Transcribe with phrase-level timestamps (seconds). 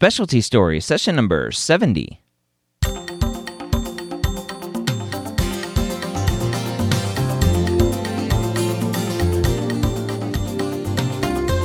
[0.00, 2.22] Specialty Story, session number 70.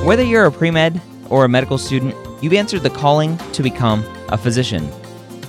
[0.04, 2.13] Whether you're a pre med or a medical student,
[2.44, 4.92] you've answered the calling to become a physician.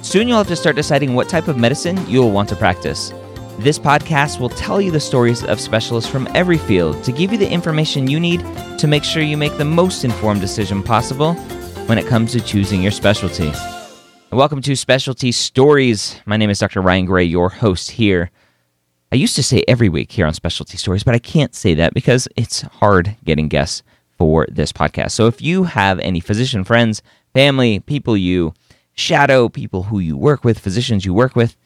[0.02, 3.12] Soon you'll have to start deciding what type of medicine you will want to practice.
[3.58, 7.38] This podcast will tell you the stories of specialists from every field to give you
[7.38, 8.44] the information you need
[8.78, 11.34] to make sure you make the most informed decision possible
[11.86, 13.52] when it comes to choosing your specialty.
[14.32, 16.20] Welcome to Specialty Stories.
[16.26, 16.82] My name is Dr.
[16.82, 18.32] Ryan Gray, your host here.
[19.12, 21.94] I used to say every week here on Specialty Stories, but I can't say that
[21.94, 23.84] because it's hard getting guests
[24.18, 25.12] for this podcast.
[25.12, 28.52] So if you have any physician friends, family, people you
[28.94, 31.56] shadow, people who you work with, physicians you work with,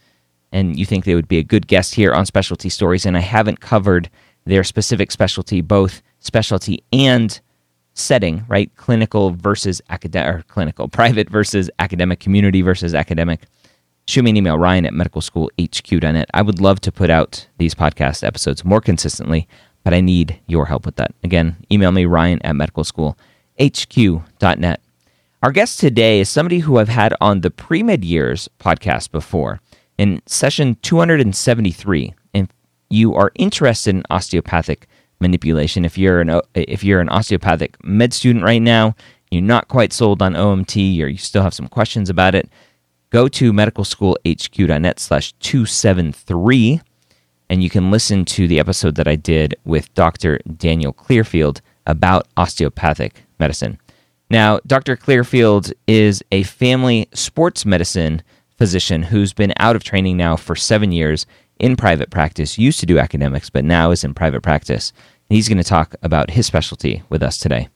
[0.53, 3.21] and you think they would be a good guest here on Specialty Stories, and I
[3.21, 4.11] haven't covered
[4.45, 7.41] their specific specialty, both specialty and
[7.95, 8.75] setting, right?
[8.77, 13.43] Clinical versus academic, or clinical, private versus academic, community versus academic.
[14.07, 16.29] Shoot me an email, ryan at medicalschoolhq.net.
[16.35, 19.47] I would love to put out these podcast episodes more consistently
[19.83, 21.15] but I need your help with that.
[21.23, 24.81] Again, email me, ryan at medicalschoolhq.net.
[25.43, 29.63] Our guest today is somebody who I've had on the pre med years podcast before
[29.97, 32.13] in session 273.
[32.35, 32.53] And
[32.91, 34.87] you are interested in osteopathic
[35.21, 38.95] manipulation, if you're an if you're an osteopathic med student right now,
[39.31, 42.49] you're not quite sold on OMT, or you still have some questions about it,
[43.11, 46.81] go to medicalschoolhq.net slash 273
[47.51, 50.39] and you can listen to the episode that I did with Dr.
[50.57, 53.79] Daniel Clearfield about osteopathic medicine.
[54.31, 54.97] Now, Dr.
[54.97, 58.23] Clearfield is a family sports medicine
[58.57, 61.27] physician who's been out of training now for seven years
[61.61, 64.93] in private practice, used to do academics, but now is in private practice.
[65.29, 67.69] He's going to talk about his specialty with us today.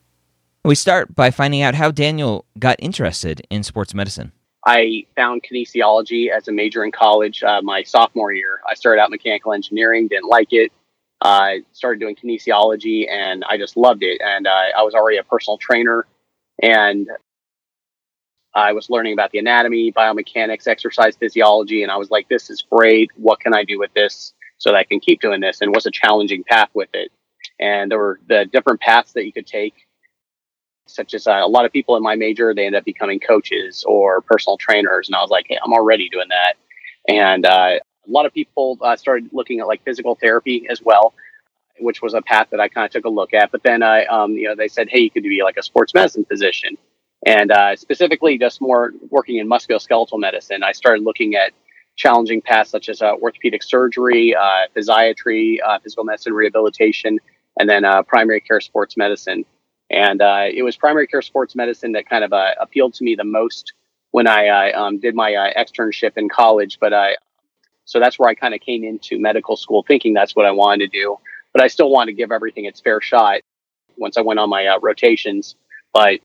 [0.64, 4.32] We start by finding out how Daniel got interested in sports medicine.
[4.66, 8.60] I found kinesiology as a major in college uh, my sophomore year.
[8.68, 10.72] I started out mechanical engineering, didn't like it.
[11.20, 14.20] I uh, started doing kinesiology and I just loved it.
[14.24, 16.06] And uh, I was already a personal trainer
[16.62, 17.08] and
[18.54, 21.82] I was learning about the anatomy, biomechanics, exercise physiology.
[21.82, 23.10] And I was like, this is great.
[23.16, 25.60] What can I do with this so that I can keep doing this?
[25.60, 27.10] And what's a challenging path with it.
[27.58, 29.74] And there were the different paths that you could take
[30.86, 33.84] such as uh, a lot of people in my major, they end up becoming coaches
[33.86, 35.08] or personal trainers.
[35.08, 36.54] And I was like, hey, I'm already doing that.
[37.08, 41.14] And uh, a lot of people uh, started looking at like physical therapy as well,
[41.80, 43.50] which was a path that I kind of took a look at.
[43.50, 45.94] But then I, um, you know, they said, hey, you could be like a sports
[45.94, 46.76] medicine physician.
[47.26, 51.52] And uh, specifically, just more working in musculoskeletal medicine, I started looking at
[51.96, 57.18] challenging paths such as uh, orthopedic surgery, uh, physiatry, physical medicine rehabilitation,
[57.58, 59.44] and then primary care sports medicine.
[59.90, 63.14] And uh, it was primary care sports medicine that kind of uh, appealed to me
[63.14, 63.74] the most
[64.10, 66.78] when I uh, um, did my uh, externship in college.
[66.80, 67.16] But I,
[67.84, 70.90] so that's where I kind of came into medical school thinking that's what I wanted
[70.90, 71.18] to do.
[71.52, 73.42] But I still wanted to give everything its fair shot
[73.96, 75.54] once I went on my uh, rotations.
[75.92, 76.20] But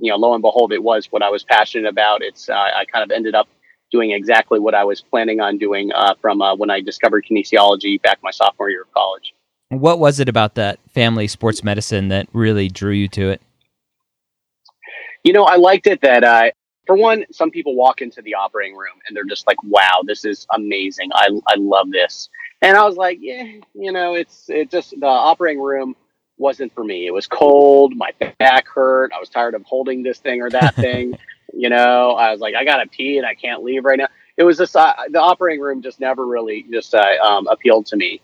[0.00, 2.22] you know, lo and behold, it was what I was passionate about.
[2.22, 3.48] It's uh, I kind of ended up
[3.90, 8.30] doing exactly what I was planning on doing from when I discovered kinesiology back my
[8.30, 9.34] sophomore year of college.
[9.70, 13.42] What was it about that family sports medicine that really drew you to it?
[15.24, 16.50] You know, I liked it that, uh,
[16.86, 20.24] for one, some people walk into the operating room and they're just like, wow, this
[20.24, 21.10] is amazing.
[21.12, 22.30] I, I love this.
[22.62, 23.44] And I was like, yeah,
[23.74, 25.96] you know, it's, it just, the operating room
[26.38, 27.06] wasn't for me.
[27.06, 27.96] It was cold.
[27.96, 29.12] My back hurt.
[29.14, 31.18] I was tired of holding this thing or that thing.
[31.52, 34.08] you know, I was like, I got to pee and I can't leave right now.
[34.36, 37.96] It was just, uh, the operating room just never really just uh, um, appealed to
[37.96, 38.20] me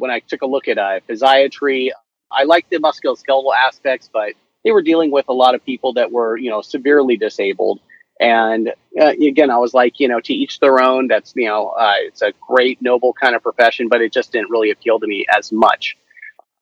[0.00, 1.90] when I took a look at uh, physiatry,
[2.32, 4.32] I liked the musculoskeletal aspects, but
[4.64, 7.80] they were dealing with a lot of people that were, you know, severely disabled.
[8.20, 11.08] And uh, again, I was like, you know, to each their own.
[11.08, 14.50] That's, you know, uh, it's a great, noble kind of profession, but it just didn't
[14.50, 15.96] really appeal to me as much.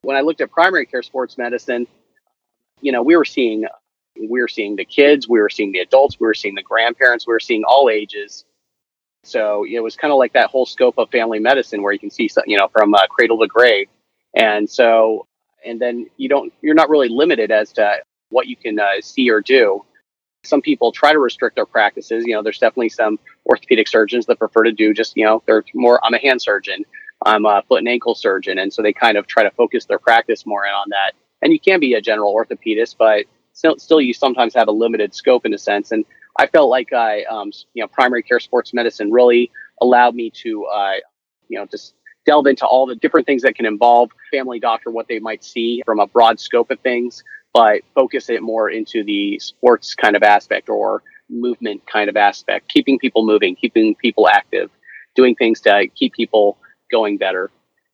[0.01, 1.87] When I looked at primary care sports medicine,
[2.81, 3.65] you know, we were seeing,
[4.17, 7.27] we were seeing the kids, we were seeing the adults, we were seeing the grandparents,
[7.27, 8.45] we were seeing all ages.
[9.23, 12.09] So it was kind of like that whole scope of family medicine where you can
[12.09, 13.89] see, you know, from uh, cradle to grave.
[14.33, 15.27] And so,
[15.65, 17.97] and then you don't, you're not really limited as to
[18.29, 19.83] what you can uh, see or do.
[20.45, 22.23] Some people try to restrict their practices.
[22.25, 25.65] You know, there's definitely some orthopedic surgeons that prefer to do just, you know, they're
[25.73, 26.85] more, I'm a hand surgeon,
[27.25, 28.59] I'm a foot and ankle surgeon.
[28.59, 31.13] And so they kind of try to focus their practice more in on that.
[31.41, 35.13] And you can be a general orthopedist, but still, still you sometimes have a limited
[35.13, 35.91] scope in a sense.
[35.91, 36.05] And
[36.37, 39.51] I felt like I, um, you know, primary care sports medicine really
[39.81, 40.93] allowed me to, uh,
[41.49, 41.93] you know, just
[42.25, 45.81] delve into all the different things that can involve family doctor, what they might see
[45.85, 47.23] from a broad scope of things.
[47.53, 52.67] but focus it more into the sports kind of aspect or movement kind of aspect,
[52.69, 54.69] keeping people moving, keeping people active,
[55.15, 56.57] doing things to keep people
[56.91, 57.51] going better.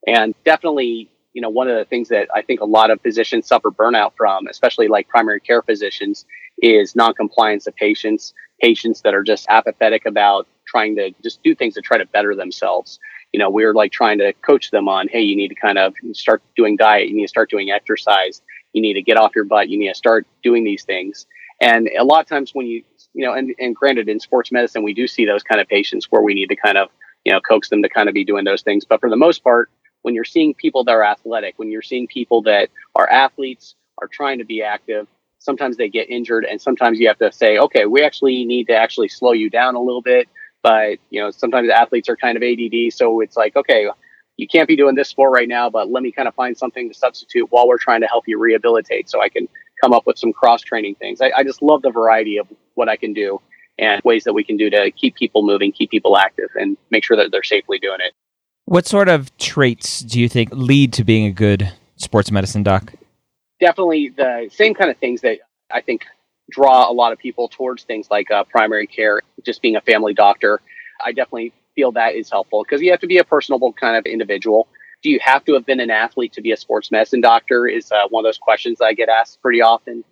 [0.07, 3.47] And definitely, you know, one of the things that I think a lot of physicians
[3.47, 6.25] suffer burnout from, especially like primary care physicians,
[6.59, 11.73] is noncompliance of patients, patients that are just apathetic about trying to just do things
[11.75, 12.99] to try to better themselves.
[13.33, 15.93] You know, we're like trying to coach them on, hey, you need to kind of
[16.13, 18.41] start doing diet, you need to start doing exercise,
[18.73, 21.27] you need to get off your butt, you need to start doing these things.
[21.61, 22.83] And a lot of times when you,
[23.13, 26.07] you know, and, and granted in sports medicine, we do see those kind of patients
[26.09, 26.89] where we need to kind of,
[27.25, 28.85] you know, coax them to kind of be doing those things.
[28.85, 29.69] But for the most part,
[30.03, 34.07] when you're seeing people that are athletic, when you're seeing people that are athletes, are
[34.07, 35.07] trying to be active,
[35.39, 38.75] sometimes they get injured and sometimes you have to say okay we actually need to
[38.75, 40.27] actually slow you down a little bit.
[40.63, 43.87] But you know sometimes athletes are kind of add so it's like okay
[44.37, 46.89] you can't be doing this sport right now but let me kind of find something
[46.89, 49.47] to substitute while we're trying to help you rehabilitate so i can
[49.81, 51.21] come up with some cross training things.
[51.21, 53.39] I, I just love the variety of what i can do
[53.77, 57.03] and ways that we can do to keep people moving keep people active and make
[57.03, 58.13] sure that they're safely doing it
[58.65, 62.93] what sort of traits do you think lead to being a good sports medicine doc
[63.59, 65.39] definitely the same kind of things that
[65.71, 66.05] I think
[66.49, 70.13] draw a lot of people towards things like uh, primary care, just being a family
[70.13, 70.61] doctor.
[71.03, 74.05] I definitely feel that is helpful because you have to be a personable kind of
[74.05, 74.67] individual.
[75.01, 77.67] Do you have to have been an athlete to be a sports medicine doctor?
[77.67, 80.03] Is uh, one of those questions I get asked pretty often.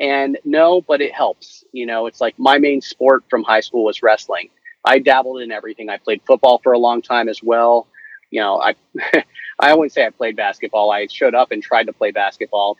[0.00, 1.64] And no, but it helps.
[1.72, 4.50] You know, it's like my main sport from high school was wrestling.
[4.84, 5.88] I dabbled in everything.
[5.88, 7.88] I played football for a long time as well.
[8.30, 8.74] You know, I
[9.60, 10.90] I wouldn't say I played basketball.
[10.90, 12.76] I showed up and tried to play basketball.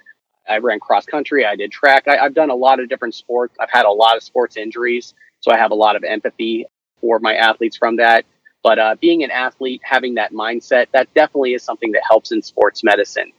[0.48, 1.44] I ran cross country.
[1.44, 2.08] I did track.
[2.08, 3.54] I, have done a lot of different sports.
[3.60, 6.66] I've had a lot of sports injuries, so I have a lot of empathy
[7.00, 8.24] for my athletes from that.
[8.62, 12.42] But uh, being an athlete, having that mindset, that definitely is something that helps in
[12.42, 13.32] sports medicine.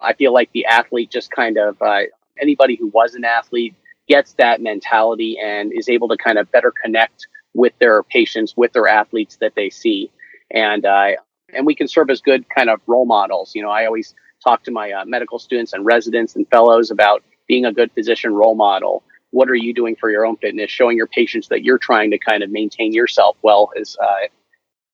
[0.00, 2.02] I feel like the athlete just kind of uh,
[2.40, 3.74] anybody who was an athlete
[4.08, 8.72] gets that mentality and is able to kind of better connect with their patients, with
[8.72, 10.10] their athletes that they see,
[10.50, 11.10] and uh,
[11.54, 13.54] and we can serve as good kind of role models.
[13.54, 17.22] You know, I always talk to my uh, medical students and residents and fellows about
[17.46, 19.02] being a good physician role model.
[19.30, 20.70] What are you doing for your own fitness?
[20.70, 24.28] Showing your patients that you're trying to kind of maintain yourself well as uh,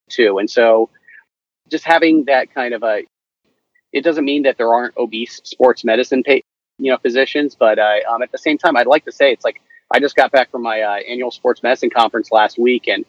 [0.09, 0.39] too.
[0.39, 0.91] And so,
[1.71, 3.03] just having that kind of a,
[3.93, 6.41] it doesn't mean that there aren't obese sports medicine, pa-
[6.79, 9.45] you know, physicians, but uh, um, at the same time, I'd like to say it's
[9.45, 9.61] like
[9.93, 13.05] I just got back from my uh, annual sports medicine conference last week, and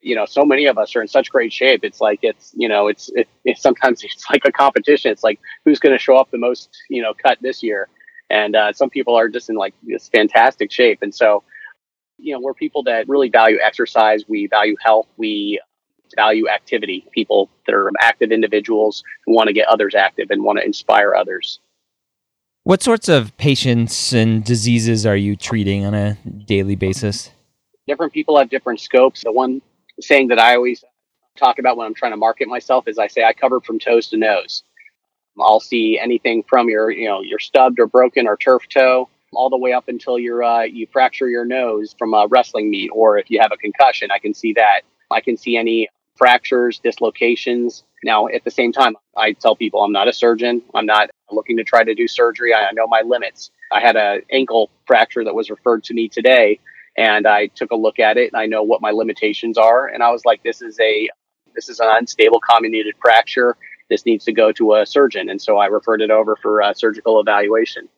[0.00, 1.80] you know, so many of us are in such great shape.
[1.82, 5.10] It's like it's you know, it's it, it sometimes it's like a competition.
[5.10, 7.88] It's like who's going to show up the most you know cut this year,
[8.28, 11.00] and uh, some people are just in like this fantastic shape.
[11.02, 11.42] And so,
[12.18, 14.24] you know, we're people that really value exercise.
[14.28, 15.08] We value health.
[15.16, 15.60] We
[16.16, 17.06] value activity.
[17.12, 21.14] People that are active individuals who want to get others active and want to inspire
[21.14, 21.60] others.
[22.64, 27.30] What sorts of patients and diseases are you treating on a daily basis?
[27.86, 29.24] Different people have different scopes.
[29.24, 29.62] The one
[29.98, 30.84] saying that I always
[31.38, 34.08] talk about when I'm trying to market myself is I say I cover from toes
[34.08, 34.62] to nose.
[35.40, 39.48] I'll see anything from your, you know, your stubbed or broken or turf toe all
[39.48, 43.16] the way up until you uh, you fracture your nose from a wrestling meet, or
[43.16, 44.82] if you have a concussion, I can see that.
[45.10, 45.88] I can see any
[46.20, 47.82] fractures, dislocations.
[48.04, 50.60] Now, at the same time, I tell people I'm not a surgeon.
[50.74, 52.54] I'm not looking to try to do surgery.
[52.54, 53.50] I know my limits.
[53.72, 56.60] I had an ankle fracture that was referred to me today
[56.98, 59.86] and I took a look at it and I know what my limitations are.
[59.86, 61.08] And I was like, this is a
[61.54, 63.56] this is an unstable comminuted fracture.
[63.88, 65.30] This needs to go to a surgeon.
[65.30, 67.88] And so I referred it over for uh, surgical evaluation.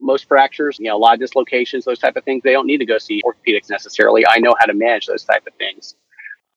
[0.00, 2.78] Most fractures, you know, a lot of dislocations, those type of things, they don't need
[2.78, 4.24] to go see orthopedics necessarily.
[4.26, 5.96] I know how to manage those type of things.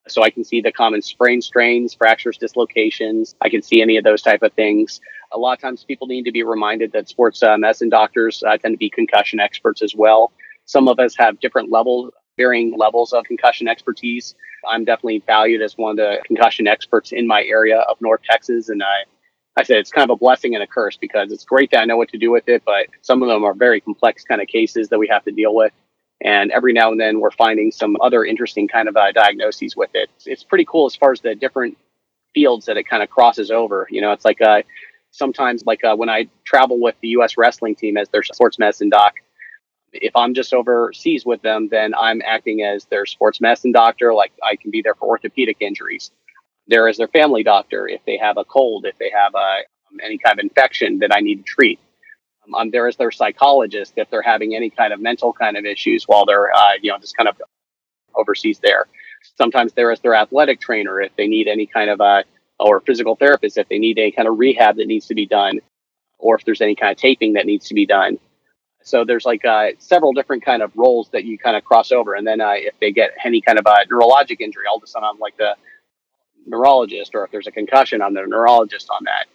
[0.07, 3.35] So I can see the common sprain strains, fractures, dislocations.
[3.41, 5.01] I can see any of those type of things.
[5.33, 8.57] A lot of times people need to be reminded that sports uh, medicine doctors uh,
[8.57, 10.31] tend to be concussion experts as well.
[10.65, 14.35] Some of us have different levels, varying levels of concussion expertise.
[14.69, 18.69] I'm definitely valued as one of the concussion experts in my area of North Texas.
[18.69, 19.05] And I,
[19.57, 21.85] I said it's kind of a blessing and a curse because it's great that I
[21.85, 24.47] know what to do with it, but some of them are very complex kind of
[24.47, 25.73] cases that we have to deal with.
[26.21, 29.89] And every now and then we're finding some other interesting kind of uh, diagnoses with
[29.93, 30.09] it.
[30.25, 31.77] It's pretty cool as far as the different
[32.33, 33.87] fields that it kind of crosses over.
[33.89, 34.61] You know, it's like uh,
[35.11, 37.37] sometimes like uh, when I travel with the U.S.
[37.37, 39.15] wrestling team as their sports medicine doc,
[39.93, 44.13] if I'm just overseas with them, then I'm acting as their sports medicine doctor.
[44.13, 46.11] Like I can be there for orthopedic injuries.
[46.67, 49.99] There is their family doctor if they have a cold, if they have a, um,
[50.03, 51.79] any kind of infection that I need to treat.
[52.45, 55.65] Um, I'm there as their psychologist if they're having any kind of mental kind of
[55.65, 57.41] issues while they're, uh, you know, just kind of
[58.15, 58.87] overseas there.
[59.37, 62.23] Sometimes there is their athletic trainer if they need any kind of a,
[62.59, 65.59] or physical therapist if they need any kind of rehab that needs to be done,
[66.19, 68.17] or if there's any kind of taping that needs to be done
[68.83, 72.15] So there's like uh, several different kind of roles that you kind of cross over,
[72.15, 74.87] and then uh, if they get any kind of a neurologic injury, all of a
[74.87, 75.55] sudden I'm like the
[76.47, 79.27] neurologist, or if there's a concussion, I'm the neurologist on that.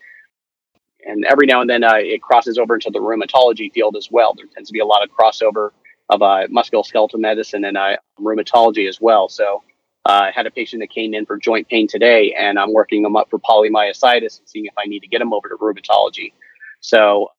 [1.06, 4.34] And every now and then uh, it crosses over into the rheumatology field as well.
[4.34, 5.70] There tends to be a lot of crossover
[6.08, 9.28] of uh, musculoskeletal medicine and uh, rheumatology as well.
[9.28, 9.62] So
[10.06, 13.02] uh, I had a patient that came in for joint pain today, and I'm working
[13.02, 16.32] them up for polymyositis and seeing if I need to get them over to rheumatology.
[16.80, 17.30] So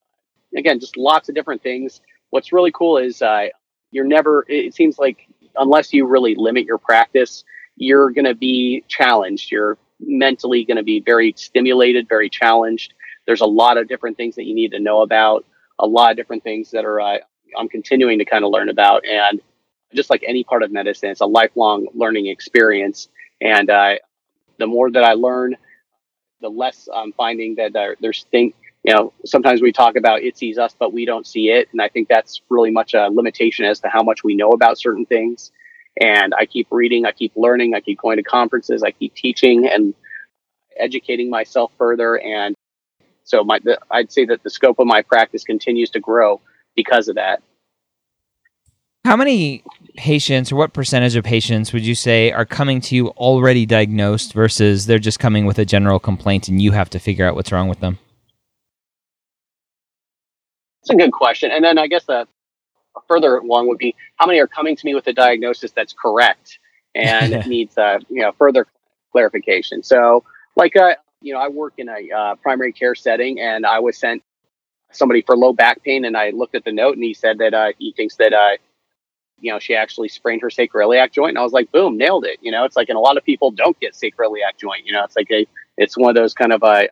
[0.56, 2.01] again, just lots of different things.
[2.30, 3.48] What's really cool is uh,
[3.91, 5.27] you're never, it seems like,
[5.58, 7.44] unless you really limit your practice,
[7.75, 9.51] you're going to be challenged.
[9.51, 12.94] You're mentally going to be very stimulated, very challenged.
[13.25, 15.46] There's a lot of different things that you need to know about,
[15.80, 17.18] a lot of different things that are, uh,
[17.58, 19.06] I'm continuing to kind of learn about.
[19.06, 19.42] And
[19.94, 23.10] just like any part of medicine, it's a lifelong learning experience.
[23.42, 23.96] And uh,
[24.58, 25.56] the more that I learn,
[26.42, 30.38] the less I'm finding that there, there's things you know, sometimes we talk about it
[30.38, 31.70] sees us, but we don't see it.
[31.72, 34.80] And I think that's really much a limitation as to how much we know about
[34.80, 35.51] certain things.
[36.00, 39.68] And I keep reading, I keep learning, I keep going to conferences, I keep teaching
[39.68, 39.94] and
[40.80, 42.18] educating myself further.
[42.20, 42.56] And
[43.24, 46.42] so my, the, I'd say that the scope of my practice continues to grow
[46.75, 47.42] because of that.
[49.04, 49.63] How many
[49.98, 54.34] patients or what percentage of patients would you say are coming to you already diagnosed
[54.34, 57.51] versus they're just coming with a general complaint and you have to figure out what's
[57.51, 57.98] wrong with them?
[60.82, 61.51] That's a good question.
[61.51, 62.28] And then I guess a,
[62.96, 65.94] a, further one would be how many are coming to me with a diagnosis that's
[65.94, 66.60] correct
[66.94, 68.68] and needs uh, you know further
[69.12, 69.82] clarification.
[69.84, 70.24] So
[70.56, 73.98] like uh, you know I work in a uh, primary care setting and I was
[73.98, 74.24] sent
[74.92, 77.54] somebody for low back pain and I looked at the note and he said that
[77.54, 78.58] uh, he thinks that uh,
[79.40, 82.40] you know she actually sprained her sacroiliac joint and I was like boom nailed it.
[82.42, 84.86] You know it's like and a lot of people don't get sacroiliac joint.
[84.86, 85.48] You know it's like a
[85.78, 86.84] it's one of those kind of uh,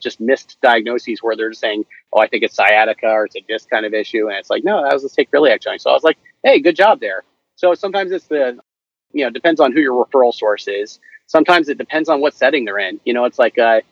[0.00, 3.40] just missed diagnoses where they're just saying, "Oh, I think it's sciatica or it's a
[3.48, 5.80] disc kind of issue," and it's like, no, that was a sacroiliac joint.
[5.80, 7.24] So I was like, "Hey, good job there."
[7.56, 8.58] So sometimes it's the,
[9.12, 11.00] you know, depends on who your referral source is.
[11.28, 12.98] Sometimes it depends on what setting they're in.
[13.04, 13.82] You know, it's like uh,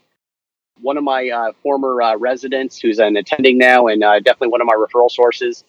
[0.81, 4.62] one of my uh, former uh, residents who's an attending now, and uh, definitely one
[4.62, 5.62] of my referral sources.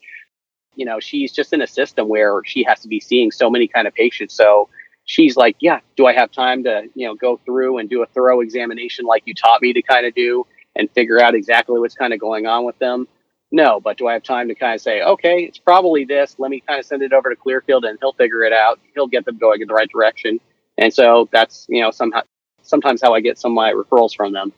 [0.76, 3.68] You know, she's just in a system where she has to be seeing so many
[3.68, 4.34] kind of patients.
[4.34, 4.70] So
[5.04, 8.06] she's like, yeah, do I have time to, you know, go through and do a
[8.08, 10.46] thorough examination like you taught me to kind of do
[10.76, 13.08] and figure out exactly what's kind of going on with them?
[13.52, 16.36] No, but do I have time to kind of say, okay, it's probably this.
[16.38, 18.80] Let me kind of send it over to Clearfield and he'll figure it out.
[18.94, 20.40] He'll get them going in the right direction.
[20.78, 22.22] And so that's, you know, somehow,
[22.62, 24.54] sometimes how I get some of my referrals from them.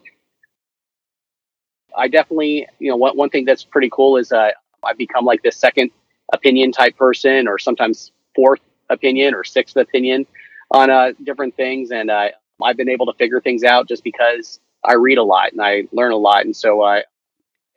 [1.98, 4.52] I definitely, you know, one, one thing that's pretty cool is uh,
[4.84, 5.92] I've become like this second
[6.34, 10.26] opinion type person or sometimes fourth opinion or sixth opinion
[10.72, 12.30] on uh, different things, and uh,
[12.64, 15.88] I've been able to figure things out just because I read a lot and I
[15.92, 17.04] learn a lot, and so I.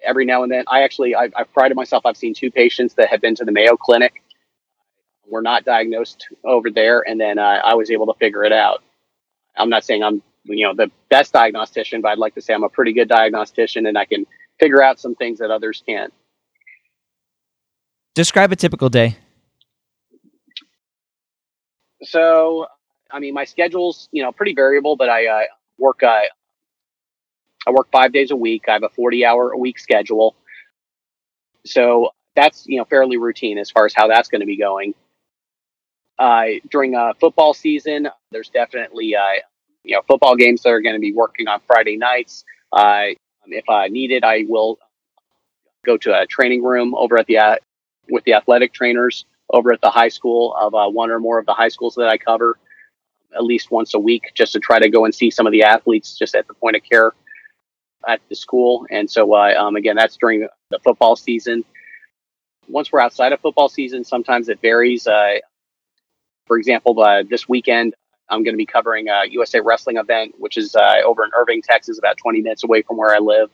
[0.04, 2.04] Every now and then, I actually I, I've prided myself.
[2.04, 4.21] I've seen two patients that have been to the Mayo Clinic,
[5.32, 8.84] were not diagnosed over there, and then uh, I was able to figure it out.
[9.56, 12.62] I'm not saying I'm you know the best diagnostician, but I'd like to say I'm
[12.62, 14.26] a pretty good diagnostician, and I can
[14.60, 16.12] figure out some things that others can't.
[18.14, 19.16] Describe a typical day.
[22.02, 22.66] So
[23.10, 25.42] I mean, my schedule's you know pretty variable, but I uh,
[25.78, 26.20] work uh,
[27.66, 28.64] I work five days a week.
[28.68, 30.36] I have a forty hour a week schedule,
[31.64, 34.94] so that's you know fairly routine as far as how that's going to be going.
[36.18, 39.40] Uh, during a football season, there's definitely uh,
[39.84, 42.44] you know football games that are going to be working on Friday nights.
[42.72, 43.06] Uh,
[43.46, 44.78] if I need it, I will
[45.84, 47.56] go to a training room over at the uh,
[48.08, 51.46] with the athletic trainers over at the high school of uh, one or more of
[51.46, 52.58] the high schools that I cover
[53.34, 55.62] at least once a week just to try to go and see some of the
[55.62, 57.12] athletes just at the point of care
[58.06, 58.86] at the school.
[58.90, 61.64] And so, uh, um, again, that's during the football season.
[62.68, 65.06] Once we're outside of football season, sometimes it varies.
[66.46, 67.94] For example, uh, this weekend,
[68.28, 71.62] I'm going to be covering a USA Wrestling event, which is uh, over in Irving,
[71.62, 73.50] Texas, about 20 minutes away from where I live.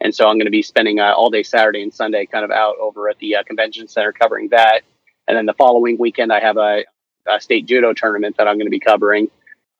[0.00, 2.50] And so I'm going to be spending uh, all day Saturday and Sunday kind of
[2.50, 4.82] out over at the uh, convention center covering that.
[5.26, 6.84] And then the following weekend, I have a
[7.28, 9.28] uh, state judo tournament that I'm going to be covering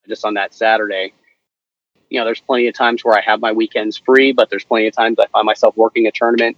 [0.09, 1.13] just on that Saturday.
[2.11, 4.89] You know, there's plenty of times where I have my weekends free, but there's plenty
[4.89, 6.57] of times I find myself working a tournament.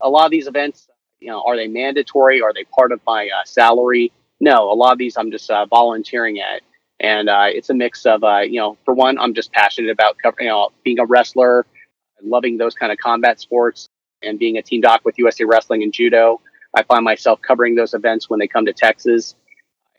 [0.00, 0.88] A lot of these events,
[1.20, 2.42] you know, are they mandatory?
[2.42, 4.12] Are they part of my uh, salary?
[4.40, 6.62] No, a lot of these I'm just uh, volunteering at.
[7.00, 10.16] And uh, it's a mix of, uh, you know, for one, I'm just passionate about
[10.38, 11.66] you know, being a wrestler,
[12.22, 13.88] loving those kind of combat sports,
[14.22, 16.40] and being a team doc with USA Wrestling and Judo.
[16.74, 19.34] I find myself covering those events when they come to Texas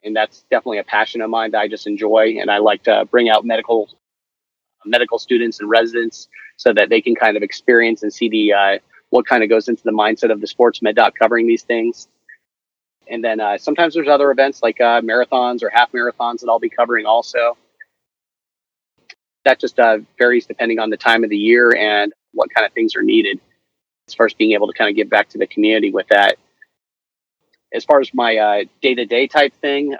[0.05, 2.37] and that's definitely a passion of mine that I just enjoy.
[2.39, 3.89] And I like to bring out medical
[4.85, 6.27] medical students and residents
[6.57, 9.67] so that they can kind of experience and see the uh, what kind of goes
[9.67, 12.07] into the mindset of the sports med doc covering these things.
[13.09, 16.59] And then uh, sometimes there's other events like uh, marathons or half marathons that I'll
[16.59, 17.57] be covering also.
[19.43, 22.73] That just uh, varies depending on the time of the year and what kind of
[22.73, 23.39] things are needed
[24.07, 26.37] as far as being able to kind of give back to the community with that.
[27.73, 29.95] As far as my day to day type thing,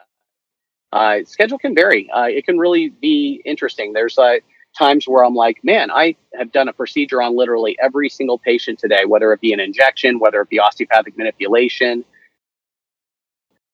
[0.96, 2.10] uh, schedule can vary.
[2.10, 3.92] Uh, it can really be interesting.
[3.92, 4.36] There's uh,
[4.78, 8.80] times where I'm like, man, I have done a procedure on literally every single patient
[8.80, 12.06] today, whether it be an injection, whether it be osteopathic manipulation.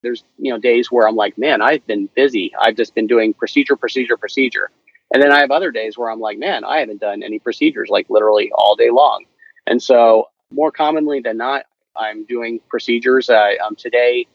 [0.02, 2.52] There's you know days where I'm like, man, I've been busy.
[2.60, 4.70] I've just been doing procedure, procedure, procedure.
[5.12, 7.90] And then I have other days where I'm like, man, I haven't done any procedures
[7.90, 9.26] like literally all day long.
[9.66, 13.28] And so more commonly than not, I'm doing procedures.
[13.28, 14.26] Um, today,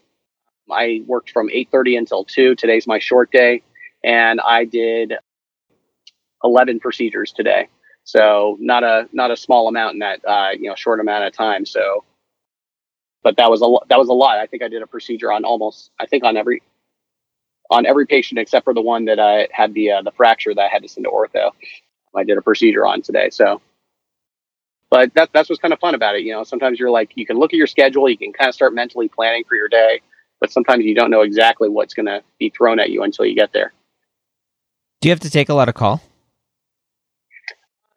[0.72, 2.56] I worked from 8:30 until 2.
[2.56, 3.64] Today's my short day,
[4.04, 5.14] and I did
[6.44, 7.70] 11 procedures today.
[8.04, 11.34] So not a not a small amount in that uh, you know short amount of
[11.34, 11.66] time.
[11.66, 12.06] So,
[13.28, 14.38] but that was a that was a lot.
[14.38, 16.64] I think I did a procedure on almost I think on every
[17.70, 20.62] on every patient except for the one that I had the uh, the fracture that
[20.62, 21.52] I had to send to ortho.
[22.16, 23.30] I did a procedure on today.
[23.30, 23.62] So,
[24.90, 26.22] but that that's what's kind of fun about it.
[26.22, 28.56] You know, sometimes you're like you can look at your schedule, you can kind of
[28.56, 30.00] start mentally planning for your day,
[30.40, 33.36] but sometimes you don't know exactly what's going to be thrown at you until you
[33.36, 33.74] get there.
[35.02, 36.02] Do you have to take a lot of call?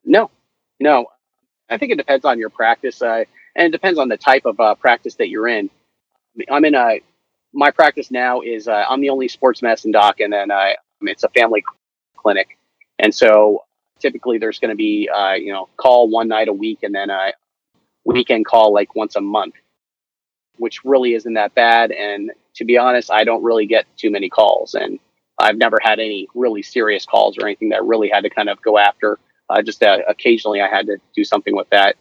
[0.05, 0.29] No,
[0.81, 1.07] no.
[1.69, 4.59] I think it depends on your practice, uh, and it depends on the type of
[4.61, 5.71] uh, practice that you're in.
[6.51, 7.01] I'm in a
[7.53, 10.71] my practice now is uh, I'm the only sports medicine doc, and then uh,
[11.03, 11.65] it's a family
[12.17, 12.59] clinic,
[12.99, 13.65] and so
[13.99, 17.11] typically there's going to be uh, you know call one night a week, and then
[17.11, 17.33] a
[18.05, 19.55] weekend call like once a month,
[20.59, 21.91] which really isn't that bad.
[21.91, 24.99] And to be honest, I don't really get too many calls, and
[25.39, 28.63] I've never had any really serious calls or anything that really had to kind of
[28.63, 29.19] go after
[29.51, 31.97] uh, just uh, occasionally I had to do something with that.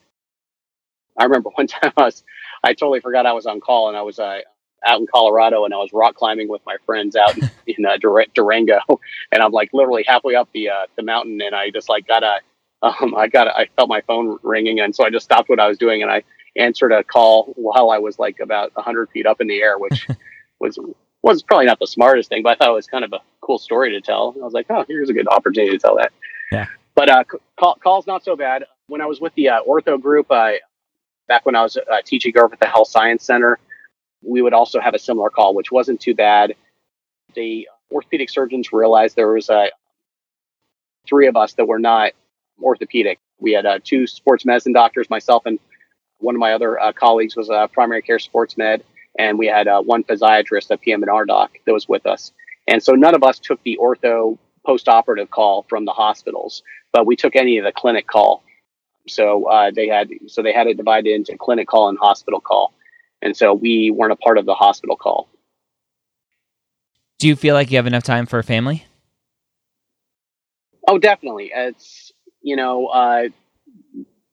[1.18, 2.24] I remember one time I was,
[2.64, 4.40] I totally forgot I was on call and I was uh,
[4.86, 7.98] out in Colorado and I was rock climbing with my friends out in, in uh,
[8.34, 8.80] Durango.
[9.32, 12.24] And I'm like literally halfway up the, uh, the mountain and I just like got
[12.24, 12.40] a,
[12.82, 14.80] um, I got, a, I felt my phone ringing.
[14.80, 16.24] And so I just stopped what I was doing and I
[16.56, 20.08] answered a call while I was like about hundred feet up in the air, which
[20.60, 20.80] was,
[21.22, 23.58] was probably not the smartest thing, but I thought it was kind of a cool
[23.58, 24.34] story to tell.
[24.40, 26.12] I was like, oh, here's a good opportunity to tell that.
[26.52, 26.66] Yeah.
[26.96, 27.24] But uh,
[27.58, 28.66] call, call's not so bad.
[28.88, 30.60] When I was with the uh, ortho group, I,
[31.30, 33.58] back when I was uh, teaching over at the Health Science Center,
[34.22, 36.56] we would also have a similar call, which wasn't too bad.
[37.36, 39.68] The orthopedic surgeons realized there was uh,
[41.08, 42.12] three of us that were not
[42.62, 43.20] orthopedic.
[43.40, 45.60] We had uh, two sports medicine doctors, myself and
[46.20, 48.84] one of my other uh, colleagues was a primary care sports med,
[49.18, 52.32] and we had uh, one physiatrist, a PM&R doc, that was with us.
[52.68, 56.62] And so none of us took the ortho post-operative call from the hospitals,
[56.92, 58.44] but we took any of the clinic call.
[59.10, 62.74] So uh, they had so they had it divided into clinic call and hospital call,
[63.22, 65.30] and so we weren't a part of the hospital call.
[67.20, 68.86] Do you feel like you have enough time for a family?
[70.88, 71.52] Oh, definitely.
[71.54, 73.24] It's you know uh,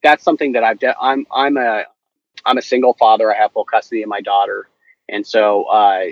[0.02, 0.78] that's something that I've.
[0.78, 1.84] De- I'm I'm a
[2.44, 3.34] I'm a single father.
[3.34, 4.68] I have full custody of my daughter,
[5.08, 6.04] and so uh,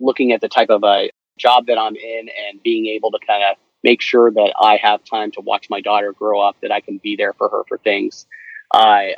[0.00, 3.44] looking at the type of a job that I'm in and being able to kind
[3.44, 6.80] of make sure that I have time to watch my daughter grow up, that I
[6.80, 8.26] can be there for her for things.
[8.72, 9.08] Uh,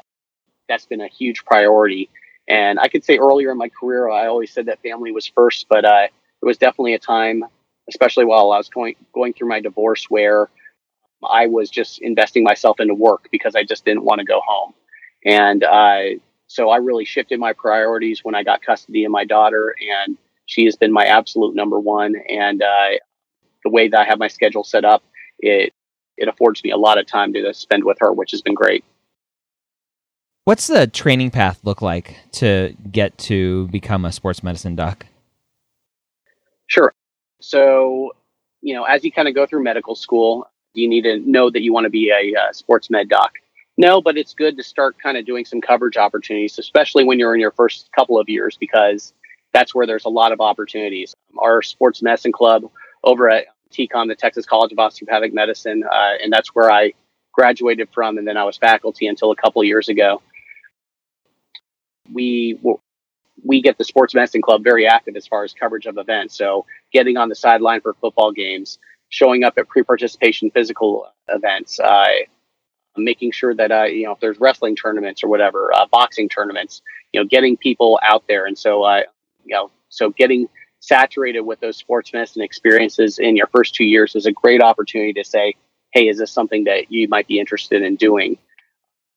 [0.68, 2.10] that's been a huge priority.
[2.48, 5.66] And I could say earlier in my career, I always said that family was first,
[5.68, 6.08] but uh,
[6.42, 7.44] it was definitely a time,
[7.88, 10.48] especially while I was going going through my divorce, where
[11.28, 14.74] I was just investing myself into work because I just didn't want to go home.
[15.24, 19.74] And uh, so I really shifted my priorities when I got custody of my daughter
[20.06, 22.14] and she has been my absolute number one.
[22.28, 22.98] And uh,
[23.64, 25.02] the way that I have my schedule set up,
[25.38, 25.72] it
[26.16, 28.84] it affords me a lot of time to spend with her, which has been great.
[30.44, 35.06] What's the training path look like to get to become a sports medicine doc?
[36.66, 36.92] Sure.
[37.40, 38.12] So,
[38.60, 41.62] you know, as you kind of go through medical school, you need to know that
[41.62, 43.32] you want to be a, a sports med doc.
[43.76, 47.34] No, but it's good to start kind of doing some coverage opportunities, especially when you're
[47.34, 49.14] in your first couple of years, because
[49.52, 51.14] that's where there's a lot of opportunities.
[51.38, 52.70] Our sports medicine club
[53.04, 56.92] over at TCOM, the Texas College of Osteopathic Medicine, uh, and that's where I
[57.32, 60.22] graduated from, and then I was faculty until a couple years ago.
[62.12, 62.58] We
[63.44, 66.36] we get the sports medicine club very active as far as coverage of events.
[66.36, 72.06] So getting on the sideline for football games, showing up at pre-participation physical events, uh,
[72.96, 76.82] making sure that uh, you know if there's wrestling tournaments or whatever, uh, boxing tournaments,
[77.12, 78.46] you know, getting people out there.
[78.46, 79.02] And so uh,
[79.44, 80.48] you know, so getting
[80.80, 85.12] saturated with those sports medicine experiences in your first two years is a great opportunity
[85.12, 85.54] to say,
[85.92, 88.38] hey, is this something that you might be interested in doing?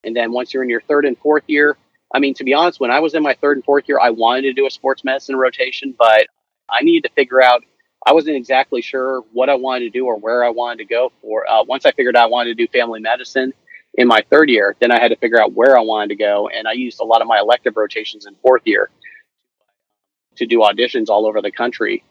[0.04, 1.78] And then once you're in your third and fourth year,
[2.14, 4.12] I mean, to be honest, when I was in my third and fourth year, I
[4.12, 6.28] wanted to do a sports medicine rotation, but
[6.70, 7.64] I needed to figure out.
[8.06, 11.14] I wasn't exactly sure what I wanted to do or where I wanted to go
[11.22, 11.50] for.
[11.50, 13.54] Uh, once I figured out I wanted to do family medicine
[13.94, 16.50] in my third year, then I had to figure out where I wanted to go,
[16.50, 18.90] and I used a lot of my elective rotations in fourth year
[20.38, 22.04] to do auditions all over the country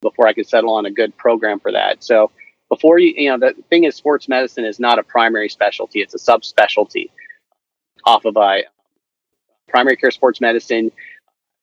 [0.00, 2.02] before I could settle on a good program for that.
[2.02, 2.30] So
[2.68, 6.14] before you, you know, the thing is, sports medicine is not a primary specialty; it's
[6.14, 7.10] a subspecialty
[8.04, 8.62] off of a
[9.68, 10.92] primary care sports medicine.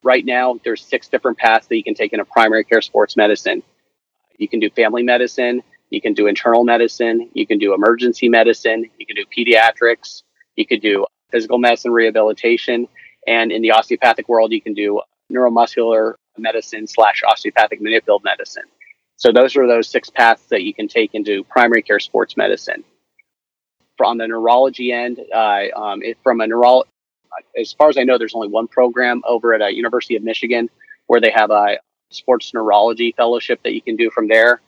[0.03, 3.17] Right now, there's six different paths that you can take in a primary care sports
[3.17, 3.63] medicine.
[4.37, 8.85] You can do family medicine, you can do internal medicine, you can do emergency medicine,
[8.99, 10.23] you can do pediatrics,
[10.55, 12.87] you could do physical medicine rehabilitation,
[13.25, 15.01] and in the osteopathic world, you can do
[15.31, 18.63] neuromuscular medicine slash osteopathic manipulative medicine.
[19.17, 22.83] So those are those six paths that you can take into primary care sports medicine.
[23.97, 26.83] From the neurology end, uh, um, from a neuro,
[27.59, 30.69] as far as I know, there's only one program over at uh, University of Michigan
[31.07, 31.77] where they have a
[32.09, 34.61] sports neurology fellowship that you can do from there.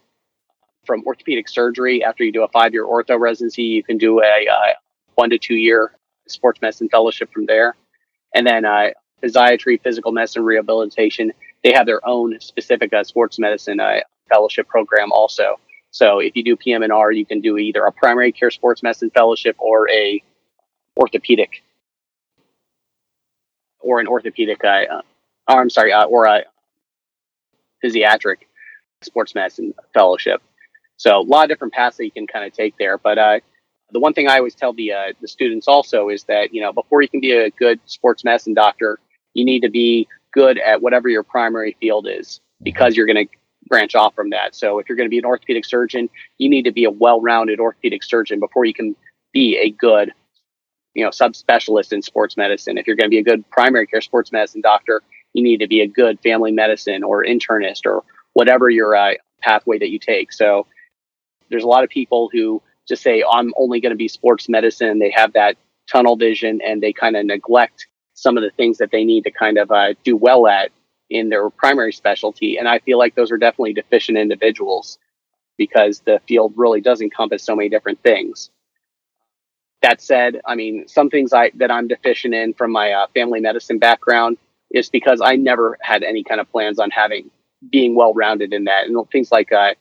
[0.86, 4.52] From orthopedic surgery, after you do a five-year ortho residency, you can do a, a
[4.52, 4.74] uh,
[5.16, 5.92] one to two-year
[6.28, 7.76] sports medicine fellowship from there.
[8.34, 8.90] And then uh,
[9.22, 11.32] physiatry, physical medicine, rehabilitation,
[11.64, 15.60] they have their own specific uh, sports medicine uh, fellowship program also.
[15.92, 19.56] So if you do PM&R, you can do either a primary care sports medicine fellowship
[19.60, 20.24] or a
[20.98, 21.64] orthopedic
[23.80, 25.02] or an orthopedic, uh, uh
[25.48, 26.44] or I'm sorry, uh, or a
[27.82, 28.48] physiatric
[29.02, 30.42] sports medicine fellowship.
[30.98, 32.98] So a lot of different paths that you can kind of take there.
[32.98, 33.40] But uh,
[33.92, 36.74] the one thing I always tell the uh, the students also is that you know
[36.74, 39.00] before you can be a good sports medicine doctor,
[39.34, 43.38] you need to be good at whatever your primary field is because you're going to
[43.68, 44.56] branch off from that.
[44.56, 47.60] So if you're going to be an orthopedic surgeon, you need to be a well-rounded
[47.60, 48.96] orthopedic surgeon before you can
[49.32, 50.12] be a good,
[50.94, 52.78] you know, subspecialist in sports medicine.
[52.78, 55.02] If you're going to be a good primary care sports medicine doctor,
[55.34, 59.78] you need to be a good family medicine or internist or whatever your uh, pathway
[59.78, 60.34] that you take.
[60.34, 60.66] So
[61.50, 65.00] there's a lot of people who just say, I'm only going to be sports medicine.
[65.00, 65.58] They have that
[65.92, 67.88] tunnel vision and they kind of neglect
[68.22, 70.72] some of the things that they need to kind of uh, do well at
[71.10, 72.58] in their primary specialty.
[72.58, 75.00] And I feel like those are definitely deficient individuals
[75.58, 78.50] because the field really does encompass so many different things.
[79.82, 83.40] That said, I mean, some things I, that I'm deficient in from my uh, family
[83.40, 84.38] medicine background
[84.72, 87.32] is because I never had any kind of plans on having
[87.72, 88.88] being well rounded in that.
[88.88, 89.74] And things like uh,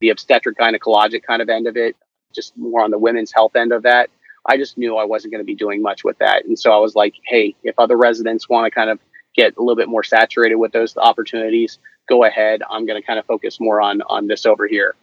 [0.00, 1.96] the obstetric gynecologic kind of end of it,
[2.34, 4.10] just more on the women's health end of that.
[4.48, 6.44] I just knew I wasn't going to be doing much with that.
[6.46, 8.98] And so I was like, hey, if other residents want to kind of
[9.36, 12.62] get a little bit more saturated with those opportunities, go ahead.
[12.68, 14.96] I'm going to kind of focus more on on this over here.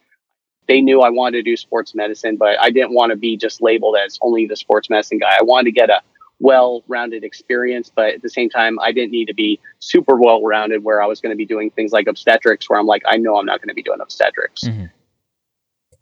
[0.67, 3.61] They knew I wanted to do sports medicine, but I didn't want to be just
[3.61, 5.37] labeled as only the sports medicine guy.
[5.39, 6.01] I wanted to get a
[6.39, 11.01] well-rounded experience, but at the same time, I didn't need to be super well-rounded where
[11.01, 13.45] I was going to be doing things like obstetrics, where I'm like, I know I'm
[13.45, 14.63] not going to be doing obstetrics.
[14.63, 14.85] Mm-hmm.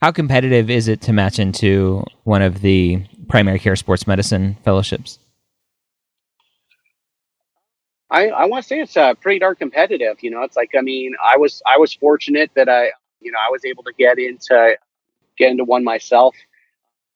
[0.02, 3.04] How competitive is it to match into one of the
[3.34, 5.18] primary care sports medicine fellowships?
[8.12, 10.18] I, I want to say it's uh, pretty darn competitive.
[10.22, 12.92] You know, it's like I mean, I was I was fortunate that I
[13.22, 14.78] you know I was able to get into
[15.36, 16.36] get into one myself.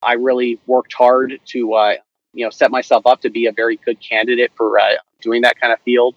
[0.02, 1.94] I really worked hard to uh,
[2.34, 5.62] you know set myself up to be a very good candidate for uh, doing that
[5.62, 6.16] kind of field.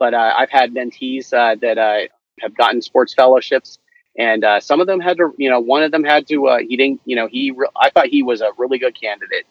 [0.00, 2.08] But uh, I've had mentees uh, that uh,
[2.40, 3.78] have gotten sports fellowships,
[4.18, 6.58] and uh, some of them had to you know one of them had to uh,
[6.58, 9.46] he didn't you know he re- I thought he was a really good candidate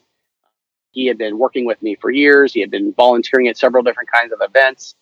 [0.94, 2.54] he had been working with me for years.
[2.54, 4.96] He had been volunteering at several different kinds of events.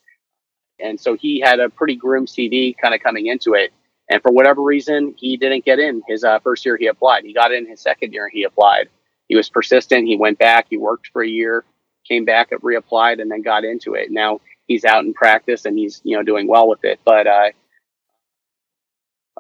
[0.80, 3.72] And so he had a pretty grim CV kind of coming into it.
[4.10, 7.26] And for whatever reason, he didn't get in his uh, first year he applied.
[7.26, 8.90] He got in his second year he applied.
[9.28, 10.08] He was persistent.
[10.08, 10.68] He went back.
[10.70, 11.66] He worked for a year,
[12.08, 14.12] came back, reapplied, and then got into it.
[14.12, 17.00] Now he's out in practice and he's you know doing well with it.
[17.06, 17.28] But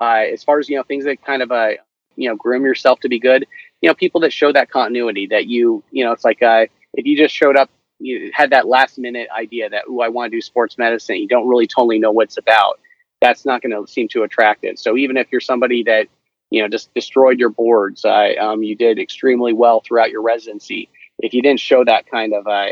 [0.01, 1.69] uh, as far as you know, things that kind of uh,
[2.15, 3.47] you know groom yourself to be good,
[3.81, 7.05] you know people that show that continuity that you you know it's like uh, if
[7.05, 10.37] you just showed up you had that last minute idea that oh I want to
[10.37, 12.79] do sports medicine you don't really totally know what's about
[13.19, 16.07] that's not going to seem too attractive so even if you're somebody that
[16.49, 20.89] you know just destroyed your boards uh, um, you did extremely well throughout your residency
[21.19, 22.69] if you didn't show that kind of uh,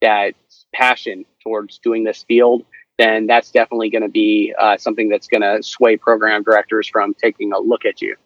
[0.00, 0.34] that
[0.74, 2.64] passion towards doing this field
[2.98, 7.14] then that's definitely going to be uh, something that's going to sway program directors from
[7.14, 8.16] taking a look at you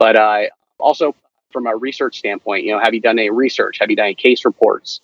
[0.00, 0.44] but uh,
[0.78, 1.14] also
[1.52, 3.78] from a research standpoint, you know, have you done any research?
[3.80, 5.00] Have you done any case reports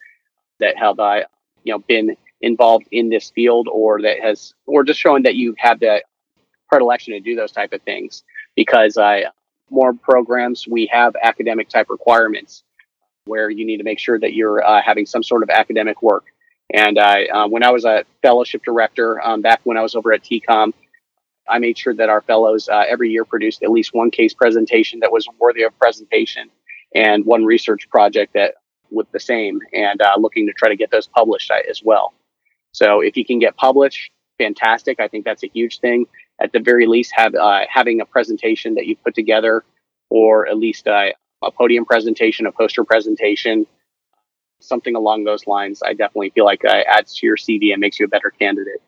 [0.58, 1.20] that have, uh,
[1.64, 5.54] you know, been involved in this field or that has, or just showing that you
[5.58, 6.02] have the
[6.68, 8.24] predilection to do those type of things?
[8.54, 9.20] Because uh,
[9.70, 12.62] more programs, we have academic type requirements.
[13.26, 16.26] where you need to make sure that you're uh, having some sort of academic work.
[16.72, 20.22] And uh, when I was a fellowship director um, back when I was over at
[20.22, 20.72] TCOM,
[21.48, 25.00] I made sure that our fellows uh, every year produced at least one case presentation
[25.00, 26.50] that was worthy of presentation
[26.94, 28.54] and one research project that
[28.90, 32.14] with the same and uh, looking to try to get those published uh, as well.
[32.72, 35.00] So if you can get published, fantastic.
[35.00, 36.06] I think that's a huge thing.
[36.40, 39.64] At the very least, have uh, having a presentation that you put together,
[40.10, 43.66] or at least uh, a podium presentation, a poster presentation,
[44.60, 45.82] something along those lines.
[45.84, 48.82] I definitely feel like uh, adds to your CV and makes you a better candidate.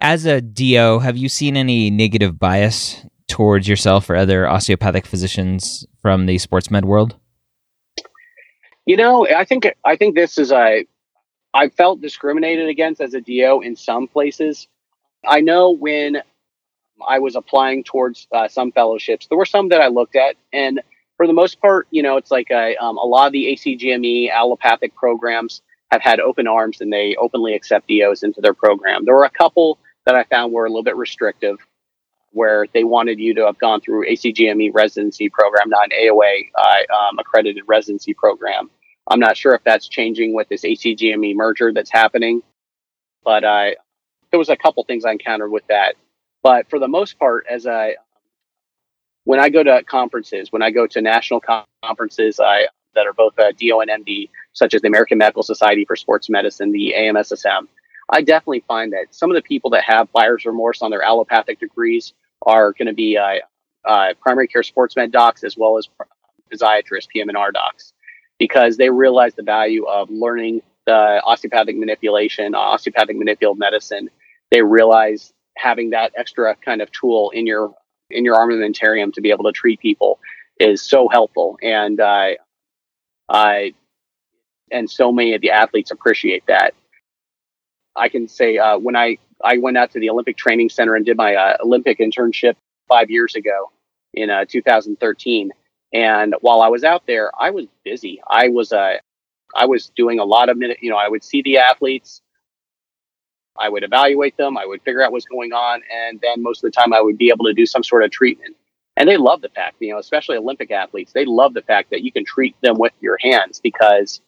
[0.00, 5.86] As a DO, have you seen any negative bias towards yourself or other osteopathic physicians
[6.00, 7.16] from the sports med world?
[8.84, 10.86] You know, I think I think this is a
[11.52, 14.68] I felt discriminated against as a DO in some places.
[15.26, 16.22] I know when
[17.06, 20.80] I was applying towards uh, some fellowships, there were some that I looked at, and
[21.16, 24.30] for the most part, you know, it's like a, um, a lot of the ACGME
[24.30, 29.04] allopathic programs have had open arms and they openly accept DOs into their program.
[29.04, 31.58] There were a couple that I found were a little bit restrictive,
[32.32, 36.94] where they wanted you to have gone through ACGME residency program, not an AOA uh,
[36.94, 38.70] um, accredited residency program.
[39.08, 42.42] I'm not sure if that's changing with this ACGME merger that's happening,
[43.24, 43.70] but uh,
[44.30, 45.94] there was a couple things I encountered with that.
[46.42, 47.96] But for the most part, as I
[49.26, 51.42] when I go to conferences, when I go to national
[51.82, 55.84] conferences, I that are both uh, DO and MD, such as the American Medical Society
[55.84, 57.66] for Sports Medicine, the AMSSM,
[58.08, 61.58] I definitely find that some of the people that have buyer's remorse on their allopathic
[61.58, 62.14] degrees
[62.46, 63.40] are going to be uh,
[63.84, 65.88] uh, primary care sports med docs as well as
[66.50, 67.92] physiatrists, PM&R docs,
[68.38, 74.08] because they realize the value of learning the osteopathic manipulation, osteopathic manipulative medicine.
[74.52, 77.74] They realize having that extra kind of tool in your
[78.10, 80.18] in your armamentarium to be able to treat people
[80.58, 82.30] is so helpful, and uh,
[83.28, 83.74] I
[84.70, 86.74] and so many of the athletes appreciate that.
[87.94, 91.04] I can say uh, when I I went out to the Olympic Training Center and
[91.04, 92.54] did my uh, Olympic internship
[92.88, 93.70] five years ago
[94.14, 95.50] in uh, 2013.
[95.92, 98.20] And while I was out there, I was busy.
[98.28, 98.94] I was uh,
[99.54, 100.78] I was doing a lot of minute.
[100.80, 102.22] You know, I would see the athletes,
[103.58, 106.70] I would evaluate them, I would figure out what's going on, and then most of
[106.70, 108.56] the time I would be able to do some sort of treatment.
[108.96, 112.02] And they love the fact, you know, especially Olympic athletes, they love the fact that
[112.02, 114.20] you can treat them with your hands because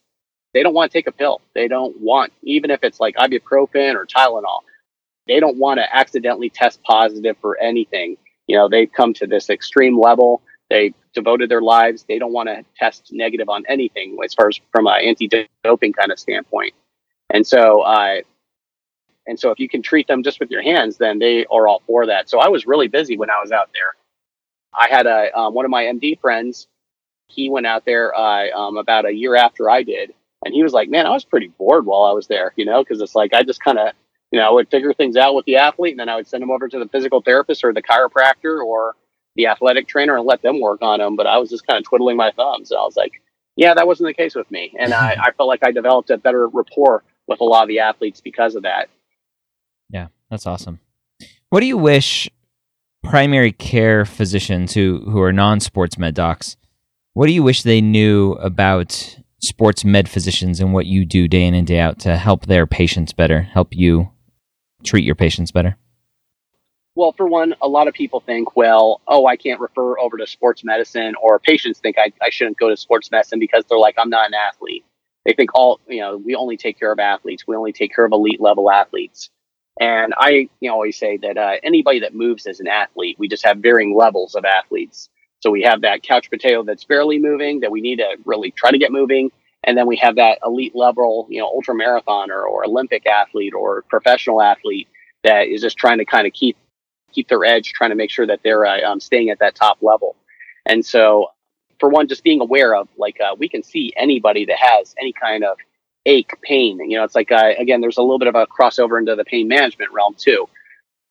[0.53, 1.41] they don't want to take a pill.
[1.55, 4.61] They don't want, even if it's like ibuprofen or Tylenol,
[5.27, 8.17] they don't want to accidentally test positive for anything.
[8.47, 10.43] You know, they've come to this extreme level.
[10.71, 12.05] They devoted their lives.
[12.09, 16.12] They don't want to test negative on anything as far as from an anti-doping kind
[16.12, 16.75] of standpoint.
[17.31, 18.21] And so, uh,
[19.29, 21.83] and so if you can treat them just with your hands, then they are all
[21.87, 22.29] for that.
[22.29, 23.95] So I was really busy when I was out there.
[24.75, 26.67] I had a um, one of my MD friends.
[27.29, 30.14] He went out there uh, um, about a year after I did,
[30.45, 32.83] and he was like, man, I was pretty bored while I was there, you know,
[32.83, 33.93] because it's like I just kind of,
[34.31, 36.43] you know, I would figure things out with the athlete and then I would send
[36.43, 38.95] him over to the physical therapist or the chiropractor or
[39.37, 41.17] the athletic trainer and let them work on him.
[41.17, 42.71] But I was just kind of twiddling my thumbs.
[42.71, 43.21] And I was like,
[43.57, 44.73] yeah, that wasn't the case with me.
[44.79, 47.81] And I, I felt like I developed a better rapport with a lot of the
[47.81, 48.88] athletes because of that.
[50.31, 50.81] That's awesome.
[51.51, 52.29] What do you wish
[53.03, 56.57] primary care physicians who, who are non sports med docs,
[57.14, 61.47] what do you wish they knew about sports med physicians and what you do day
[61.47, 64.11] in and day out to help their patients better, help you
[64.85, 65.77] treat your patients better?
[66.95, 70.27] Well, for one, a lot of people think, well, oh, I can't refer over to
[70.27, 73.95] sports medicine, or patients think I, I shouldn't go to sports medicine because they're like,
[73.99, 74.85] I'm not an athlete.
[75.25, 78.05] They think all, you know, we only take care of athletes, we only take care
[78.05, 79.31] of elite level athletes.
[79.81, 83.29] And I you know, always say that uh, anybody that moves as an athlete, we
[83.29, 85.09] just have varying levels of athletes.
[85.41, 88.73] So we have that couch potato that's barely moving that we need to really try
[88.73, 89.31] to get moving.
[89.64, 93.83] And then we have that elite level, you know, ultra marathoner or Olympic athlete or
[93.83, 94.88] professional athlete
[95.23, 96.57] that is just trying to kind of keep
[97.12, 99.79] keep their edge, trying to make sure that they're uh, um, staying at that top
[99.81, 100.14] level.
[100.67, 101.29] And so,
[101.81, 105.12] for one, just being aware of like uh, we can see anybody that has any
[105.12, 105.57] kind of
[106.09, 106.79] ache, pain.
[106.90, 109.25] You know, it's like uh, again, there's a little bit of a crossover into the
[109.25, 110.49] pain management realm too.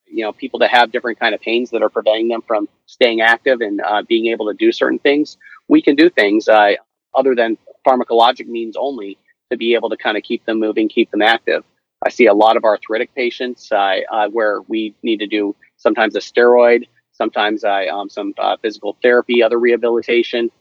[0.06, 3.22] You know people that have different kind of pains that are preventing them from staying
[3.22, 6.74] active and uh, being able to do certain things we can do things uh,
[7.16, 9.18] other than pharmacologic means only
[9.52, 11.64] to be able to kind of keep them moving keep them active.
[12.06, 16.16] I see a lot of arthritic patients uh, uh where we need to do sometimes
[16.16, 20.52] a steroid sometimes uh, um, some uh, physical therapy other rehabilitation.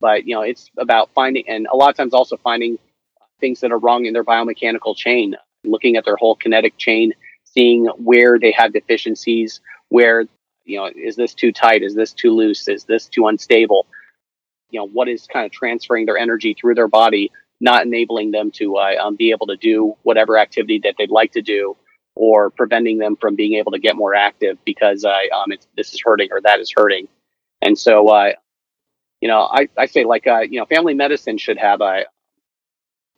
[0.00, 2.78] But you know it's about finding and a lot of times also finding
[3.40, 7.12] things that are wrong in their biomechanical chain looking at their whole kinetic chain
[7.44, 10.24] seeing where they have deficiencies, where,
[10.64, 11.82] you know, is this too tight?
[11.82, 12.68] Is this too loose?
[12.68, 13.86] Is this too unstable?
[14.70, 18.50] you know, what is kind of transferring their energy through their body, not enabling them
[18.52, 21.76] to uh, um, be able to do whatever activity that they'd like to do,
[22.14, 26.00] or preventing them from being able to get more active because uh, um, this is
[26.04, 27.08] hurting or that is hurting.
[27.62, 28.32] And so, uh,
[29.20, 32.04] you know, I, I say like, uh, you know, family medicine should have a,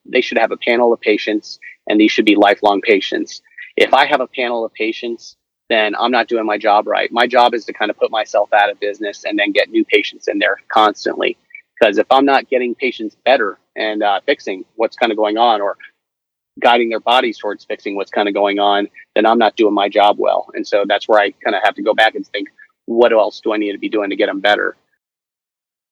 [0.08, 3.42] they should have a panel of patients and these should be lifelong patients.
[3.76, 5.36] If I have a panel of patients,
[5.68, 7.12] then I'm not doing my job right.
[7.12, 9.84] My job is to kind of put myself out of business and then get new
[9.84, 11.36] patients in there constantly.
[11.78, 15.60] Because if I'm not getting patients better and uh, fixing what's kind of going on
[15.60, 15.76] or
[16.60, 19.88] guiding their bodies towards fixing what's kind of going on, then I'm not doing my
[19.88, 20.48] job well.
[20.54, 22.48] And so that's where I kind of have to go back and think,
[22.86, 24.76] what else do I need to be doing to get them better?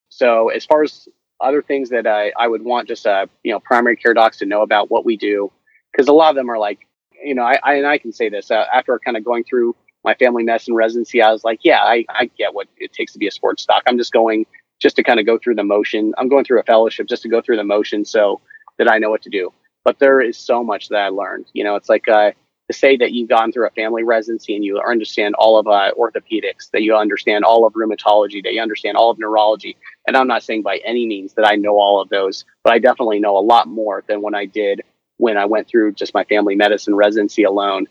[0.09, 1.09] So as far as
[1.40, 4.46] other things that I, I would want just uh, you know primary care docs to
[4.46, 5.53] know about what we do.
[5.92, 6.81] Because a lot of them are like
[7.22, 9.77] you know I, I and I can say this uh, after kind of going through
[10.05, 13.18] my family medicine residency I was like yeah I, I get what it takes to
[13.18, 13.83] be a sports doc.
[13.87, 14.46] I'm just going
[14.81, 16.12] just to kind of go through the motion.
[16.18, 18.40] I'm going through a fellowship just to go through the motion so
[18.79, 19.53] that I know what to do.
[19.85, 22.33] But there is so much that I learned you know it's like uh,
[22.70, 25.92] to say that you've gone through a family residency and you understand all of uh,
[25.96, 29.76] orthopedics, that you understand all of rheumatology, that you understand all of neurology.
[30.07, 32.79] And I'm not saying by any means that I know all of those, but I
[32.79, 34.83] definitely know a lot more than when I did
[35.18, 37.87] when I went through just my family medicine residency alone.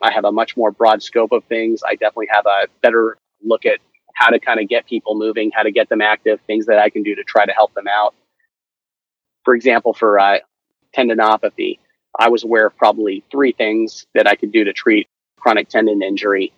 [0.00, 1.82] I have a much more broad scope of things.
[1.86, 3.78] I definitely have a better look at
[4.14, 6.90] how to kind of get people moving, how to get them active, things that I
[6.90, 8.14] can do to try to help them out.
[9.44, 10.38] For example, for uh,
[10.96, 11.78] tendinopathy,
[12.18, 16.02] I was aware of probably three things that I could do to treat chronic tendon
[16.02, 16.52] injury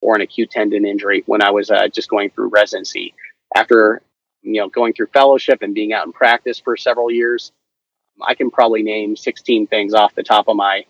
[0.00, 3.14] or an acute tendon injury when I was uh, just going through residency.
[3.54, 4.02] After
[4.42, 7.52] you know going through fellowship and being out in practice for several years,
[8.20, 10.84] I can probably name 16 things off the top of my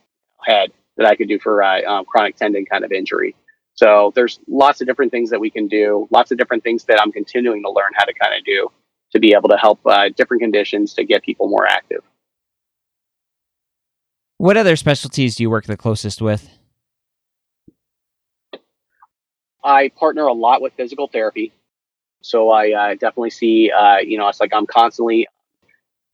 [0.44, 3.34] head that I could do for uh, um, chronic tendon kind of injury.
[3.74, 7.00] So there's lots of different things that we can do, lots of different things that
[7.00, 8.68] I'm continuing to learn how to kind of do
[9.12, 12.02] to be able to help uh, different conditions to get people more active.
[14.42, 16.50] What other specialties do you work the closest with?
[19.62, 21.52] I partner a lot with physical therapy.
[22.22, 25.28] So I uh, definitely see, uh, you know, it's like I'm constantly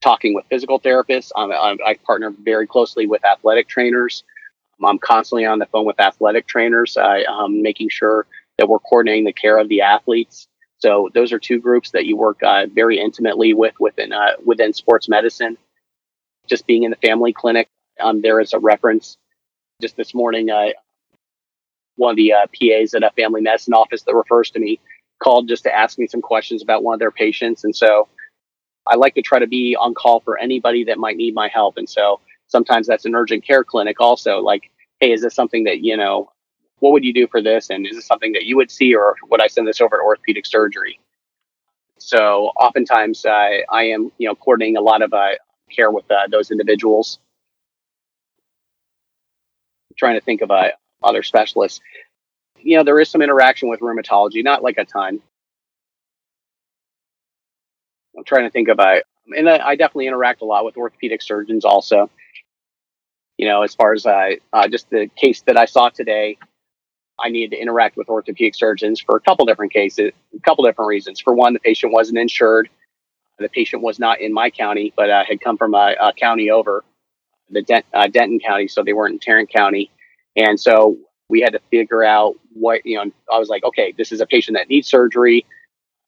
[0.01, 1.31] talking with physical therapists.
[1.35, 4.23] I'm, I'm, i partner very closely with athletic trainers.
[4.85, 8.27] I'm constantly on the phone with athletic trainers, I, um, making sure
[8.59, 10.47] that we're coordinating the care of the athletes.
[10.77, 14.71] So those are two groups that you work uh, very intimately with within uh, within
[14.71, 15.57] sports medicine.
[16.47, 19.17] Just being in the family clinic, um, there is a reference
[19.81, 20.49] just this morning.
[20.49, 20.69] Uh,
[21.95, 24.79] one of the uh, PAs at a family medicine office that refers to me
[25.21, 27.63] called just to ask me some questions about one of their patients.
[27.63, 28.07] And so
[28.87, 31.77] I like to try to be on call for anybody that might need my help.
[31.77, 35.81] And so sometimes that's an urgent care clinic also like, hey, is this something that,
[35.81, 36.31] you know,
[36.79, 37.69] what would you do for this?
[37.69, 40.01] And is this something that you would see or would I send this over to
[40.01, 40.99] orthopedic surgery?
[41.97, 45.31] So oftentimes uh, I am, you know, coordinating a lot of uh,
[45.69, 47.19] care with uh, those individuals
[49.99, 50.69] trying to think of uh,
[51.03, 51.81] other specialists.
[52.57, 55.21] You know, there is some interaction with rheumatology, not like a ton.
[58.17, 61.63] I'm trying to think about, and I, I definitely interact a lot with orthopedic surgeons
[61.63, 62.09] also.
[63.37, 66.37] You know, as far as uh, uh, just the case that I saw today,
[67.17, 70.89] I needed to interact with orthopedic surgeons for a couple different cases, a couple different
[70.89, 71.19] reasons.
[71.21, 72.69] For one, the patient wasn't insured.
[73.37, 76.49] The patient was not in my county, but uh, had come from a, a county
[76.49, 76.83] over
[77.51, 79.91] the uh, Denton County, so they weren't in Tarrant County.
[80.35, 80.97] And so
[81.29, 84.25] we had to figure out what, you know, I was like, okay, this is a
[84.25, 85.45] patient that needs surgery.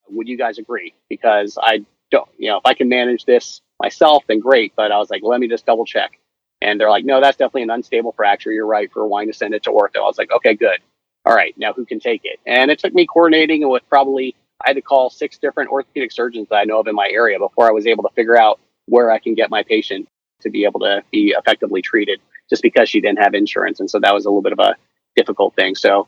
[0.10, 0.94] Would you guys agree?
[1.10, 4.74] Because I don't, you know, if I can manage this myself, then great.
[4.76, 6.20] But I was like, let me just double check.
[6.62, 8.52] And they're like, no, that's definitely an unstable fracture.
[8.52, 9.98] You're right for wanting to send it to ortho.
[9.98, 10.80] I was like, okay, good.
[11.26, 12.40] All right, now who can take it?
[12.48, 16.48] And it took me coordinating with probably, I had to call six different orthopedic surgeons
[16.50, 19.12] that I know of in my area before I was able to figure out where
[19.12, 20.08] I can get my patient
[20.42, 23.80] to be able to be effectively treated just because she didn't have insurance.
[23.80, 24.76] And so that was a little bit of a
[25.16, 25.76] difficult thing.
[25.76, 26.08] So,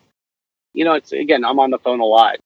[0.73, 2.37] you know, it's again, I'm on the phone a lot.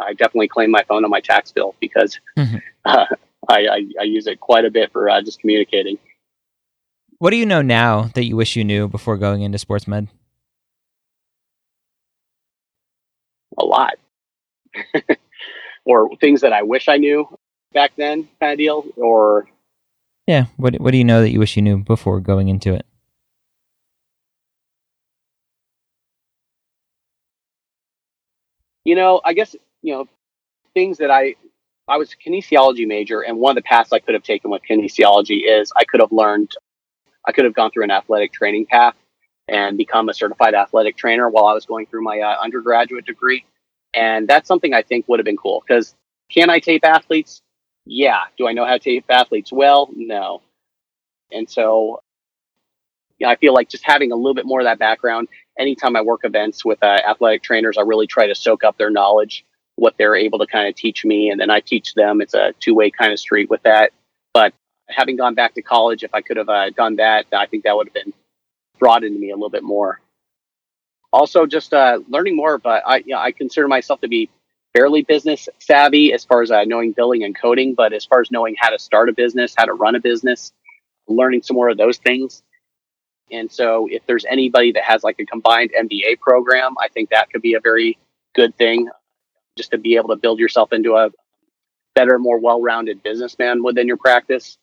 [0.00, 2.56] I definitely claim my phone on my tax bill because mm-hmm.
[2.84, 3.06] uh,
[3.48, 5.98] I, I, I, use it quite a bit for uh, just communicating.
[7.18, 10.08] What do you know now that you wish you knew before going into sports med?
[13.56, 13.94] A lot.
[15.84, 17.28] or things that I wish I knew
[17.72, 19.46] back then, kind of deal, or
[20.26, 20.46] yeah.
[20.56, 22.86] What What do you know that you wish you knew before going into it?
[28.84, 30.06] You know, I guess you know
[30.74, 31.36] things that I
[31.88, 34.62] I was a kinesiology major, and one of the paths I could have taken with
[34.68, 36.52] kinesiology is I could have learned,
[37.26, 38.96] I could have gone through an athletic training path
[39.48, 43.44] and become a certified athletic trainer while I was going through my uh, undergraduate degree,
[43.94, 45.94] and that's something I think would have been cool because
[46.30, 47.42] Can I tape athletes?
[47.86, 48.20] Yeah.
[48.38, 49.90] Do I know how to tape athletes well?
[49.94, 50.42] No.
[51.30, 52.00] And so,
[53.18, 55.28] yeah, I feel like just having a little bit more of that background.
[55.58, 58.90] Anytime I work events with uh, athletic trainers, I really try to soak up their
[58.90, 59.44] knowledge,
[59.76, 62.20] what they're able to kind of teach me, and then I teach them.
[62.20, 63.92] It's a two way kind of street with that.
[64.32, 64.52] But
[64.88, 67.76] having gone back to college, if I could have uh, done that, I think that
[67.76, 68.12] would have been
[68.78, 70.00] brought into me a little bit more.
[71.12, 72.58] Also, just uh, learning more.
[72.58, 74.30] But I, you know, I consider myself to be
[74.74, 78.30] fairly business savvy as far as uh, knowing billing and coding, but as far as
[78.30, 80.52] knowing how to start a business, how to run a business,
[81.06, 82.42] learning some more of those things.
[83.30, 87.30] And so, if there's anybody that has like a combined MBA program, I think that
[87.30, 87.96] could be a very
[88.34, 88.90] good thing
[89.56, 91.10] just to be able to build yourself into a
[91.94, 94.58] better, more well rounded businessman within your practice.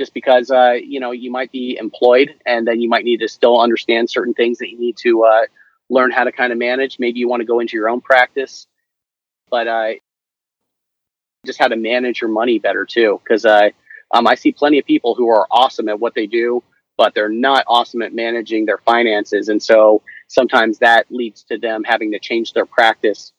[0.00, 3.28] Just because, uh, you know, you might be employed and then you might need to
[3.28, 5.42] still understand certain things that you need to uh,
[5.88, 6.98] learn how to kind of manage.
[6.98, 8.66] Maybe you want to go into your own practice,
[9.54, 9.92] but uh,
[11.46, 13.20] just how to manage your money better too.
[13.22, 13.70] Because uh,
[14.10, 16.60] um, I see plenty of people who are awesome at what they do,
[16.98, 19.48] but they're not awesome at managing their finances.
[19.48, 23.32] And so sometimes that leads to them having to change their practice,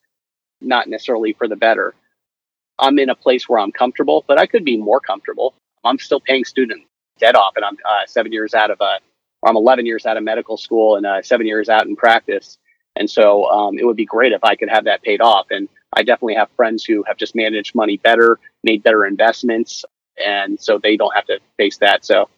[0.61, 1.93] not necessarily for the better.
[2.80, 5.53] I'm in a place where I'm comfortable, but I could be more comfortable.
[5.84, 6.84] I'm still paying student
[7.20, 8.99] debt off, and I'm uh, seven years out of, uh,
[9.45, 12.57] I'm 11 years out of medical school and uh, seven years out in practice.
[12.95, 15.47] And so um, it would be great if I could have that paid off.
[15.49, 19.86] And I definitely have friends who have just managed money better, made better investments,
[20.24, 22.06] and so they don't have to face that.
[22.06, 22.30] So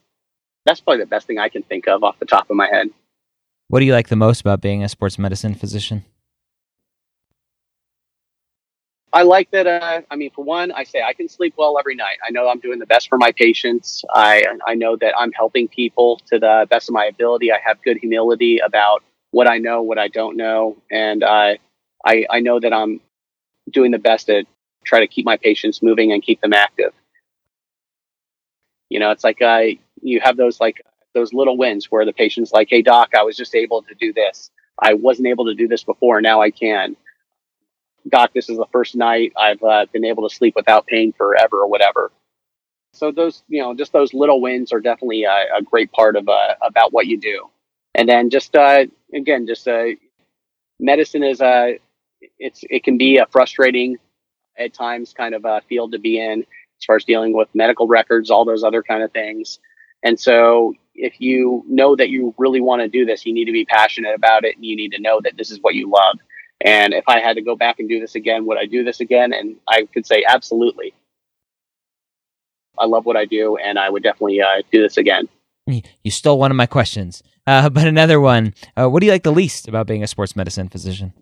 [0.65, 2.89] that's probably the best thing I can think of off the top of my head.
[3.69, 6.05] What do you like the most about being a sports medicine physician?
[9.13, 9.65] I like that.
[9.65, 12.17] Uh, I mean, for one, I say I can sleep well every night.
[12.25, 14.03] I know I'm doing the best for my patients.
[14.13, 17.51] I I know that I'm helping people to the best of my ability.
[17.51, 21.59] I have good humility about what I know, what I don't know, and I
[22.05, 23.01] I, I know that I'm
[23.69, 24.43] doing the best to
[24.85, 26.93] try to keep my patients moving and keep them active.
[28.89, 29.61] You know, it's like uh,
[30.01, 30.81] you have those like
[31.13, 34.13] those little wins where the patient's like, "Hey, doc, I was just able to do
[34.13, 34.51] this.
[34.81, 36.21] I wasn't able to do this before.
[36.21, 36.95] Now I can."
[38.07, 41.57] Doc, this is the first night I've uh, been able to sleep without pain forever
[41.57, 42.11] or whatever.
[42.93, 46.29] So those, you know, just those little wins are definitely a, a great part of
[46.29, 47.49] uh, about what you do.
[47.93, 49.87] And then just uh, again, just uh,
[50.79, 51.67] medicine is a uh,
[52.39, 53.97] it's it can be a frustrating
[54.57, 57.87] at times kind of a field to be in as far as dealing with medical
[57.87, 59.59] records, all those other kind of things.
[60.03, 63.51] And so if you know that you really want to do this, you need to
[63.51, 66.19] be passionate about it and you need to know that this is what you love.
[66.61, 68.99] And if I had to go back and do this again, would I do this
[68.99, 69.33] again?
[69.33, 70.93] And I could say absolutely.
[72.79, 75.27] I love what I do, and I would definitely uh, do this again.
[75.65, 78.53] You stole one of my questions, uh, but another one.
[78.75, 81.13] Uh, what do you like the least about being a sports medicine physician?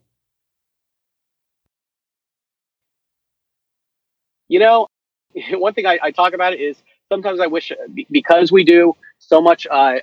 [4.47, 4.87] You know,
[5.51, 6.77] one thing I, I talk about it is
[7.11, 7.71] sometimes I wish
[8.11, 9.95] because we do so much uh,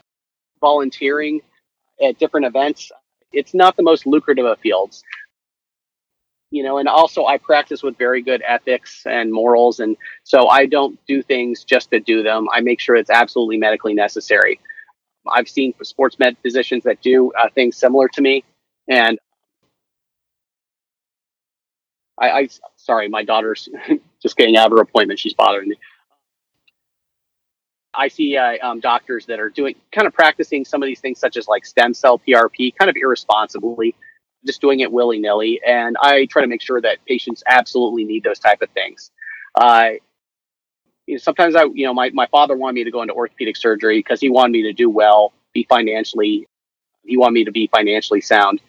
[0.61, 1.41] volunteering
[2.03, 2.91] at different events,
[3.33, 5.03] it's not the most lucrative of fields.
[6.51, 10.67] You know and also i practice with very good ethics and morals and so i
[10.67, 12.47] don't do things just to do them.
[12.53, 14.61] I make sure it's absolutely medically necessary.
[15.27, 18.45] I've seen sports med physicians that do uh, things similar to me
[18.87, 19.19] and
[22.19, 23.71] I, I sorry my daughter's
[24.23, 25.77] just getting out of her appointment she's bothering me
[27.95, 31.19] I see uh, um, doctors that are doing kind of practicing some of these things,
[31.19, 33.95] such as like stem cell PRP, kind of irresponsibly
[34.47, 35.61] just doing it willy nilly.
[35.67, 39.11] And I try to make sure that patients absolutely need those type of things.
[39.55, 39.91] Uh,
[41.07, 43.57] you know, sometimes I, you know, my, my father wanted me to go into orthopedic
[43.57, 46.47] surgery because he wanted me to do well, be financially,
[47.05, 48.61] he wanted me to be financially sound.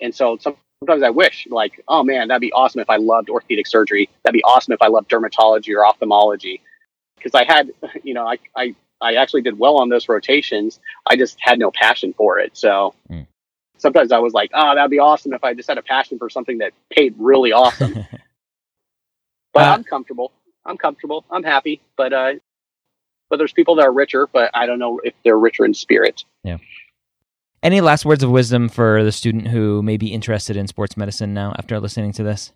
[0.00, 0.38] And so
[0.80, 4.08] sometimes I wish like, oh man, that'd be awesome if I loved orthopedic surgery.
[4.22, 6.60] That'd be awesome if I loved dermatology or ophthalmology.
[7.22, 7.70] Cause I had,
[8.02, 10.80] you know, I, I, I actually did well on those rotations.
[11.06, 12.56] I just had no passion for it.
[12.56, 13.26] So mm
[13.84, 16.30] sometimes I was like, oh, that'd be awesome if I just had a passion for
[16.30, 17.92] something that paid really awesome.
[19.52, 20.32] but uh, I'm comfortable.
[20.64, 21.24] I'm comfortable.
[21.30, 21.80] I'm happy.
[21.96, 22.32] But uh,
[23.30, 26.24] but there's people that are richer, but I don't know if they're richer in spirit.
[26.42, 26.58] Yeah.
[27.64, 31.32] Any last words of wisdom for the student who may be interested in sports medicine
[31.32, 32.52] now after listening to this?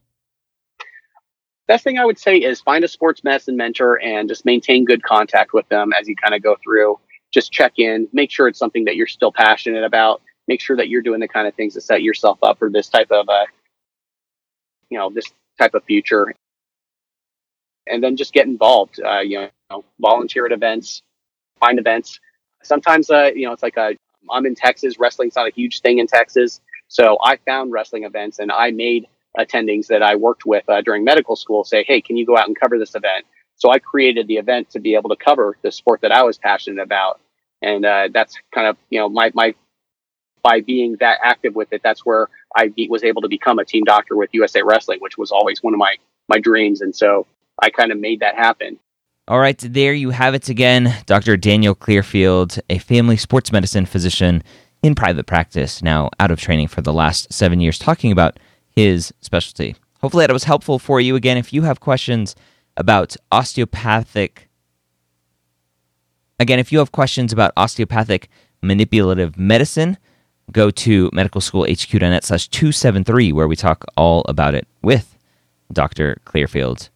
[1.67, 5.03] Best thing I would say is find a sports medicine mentor and just maintain good
[5.03, 7.01] contact with them as you kind of go through.
[7.33, 10.91] Just check in, make sure it's something that you're still passionate about, make sure that
[10.91, 13.47] you're doing the kind of things to set yourself up for this type of uh,
[14.91, 16.35] you know this type of future
[17.87, 21.01] and then just get involved uh, you know volunteer at events
[21.61, 22.21] find events
[22.63, 23.95] sometimes uh, you know it's like a,
[24.31, 28.39] i'm in texas wrestling's not a huge thing in texas so i found wrestling events
[28.39, 29.07] and i made
[29.39, 32.47] attendings that I worked with uh, during medical school say, Hey, can you go out
[32.47, 33.25] and cover this event?
[33.57, 36.39] So I created the event to be able to cover the sport that I was
[36.39, 37.21] passionate about.
[37.61, 39.55] And uh, that's kind of, you know, my, my,
[40.43, 43.64] by being that active with it, that's where I be, was able to become a
[43.64, 45.97] team doctor with USA Wrestling, which was always one of my,
[46.29, 46.81] my dreams.
[46.81, 47.27] And so
[47.61, 48.79] I kind of made that happen.
[49.29, 50.97] All right, there you have it again.
[51.05, 51.37] Dr.
[51.37, 54.43] Daniel Clearfield, a family sports medicine physician
[54.83, 58.39] in private practice, now out of training for the last seven years, talking about
[58.70, 59.76] his specialty.
[60.01, 61.14] Hopefully, that was helpful for you.
[61.14, 62.35] Again, if you have questions
[62.79, 64.49] about osteopathic,
[66.41, 68.31] again, if you have questions about osteopathic
[68.62, 69.99] manipulative medicine,
[70.53, 75.18] go to medicalschoolhq.net slash 273, where we talk all about it with
[75.70, 76.16] Dr.
[76.24, 76.89] Clearfield.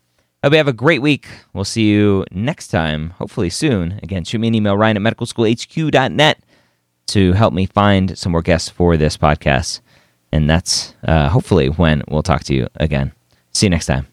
[0.42, 1.28] Hope you have a great week.
[1.52, 4.00] We'll see you next time, hopefully soon.
[4.02, 6.40] Again, shoot me an email, ryan at medicalschoolhq.net
[7.08, 9.80] to help me find some more guests for this podcast.
[10.32, 13.12] And that's uh, hopefully when we'll talk to you again.
[13.52, 14.11] See you next time.